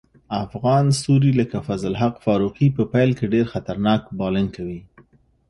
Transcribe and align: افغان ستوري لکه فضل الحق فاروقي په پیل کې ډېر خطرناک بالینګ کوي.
افغان 0.45 0.85
ستوري 0.99 1.31
لکه 1.39 1.57
فضل 1.67 1.87
الحق 1.91 2.15
فاروقي 2.25 2.67
په 2.77 2.83
پیل 2.93 3.09
کې 3.17 3.25
ډېر 3.33 3.45
خطرناک 3.53 4.01
بالینګ 4.17 4.49
کوي. 4.57 4.79